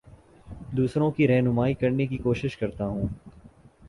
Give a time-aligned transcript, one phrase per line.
[0.77, 3.07] دوسروں کی رہنمائ کرنے کی کوشش کرتا ہوں